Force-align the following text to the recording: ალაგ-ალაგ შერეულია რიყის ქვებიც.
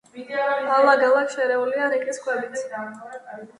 ალაგ-ალაგ 0.77 1.29
შერეულია 1.35 1.91
რიყის 1.93 2.25
ქვებიც. 2.25 2.59